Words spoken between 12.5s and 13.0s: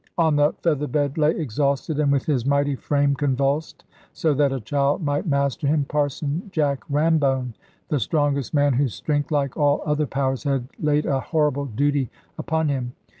him.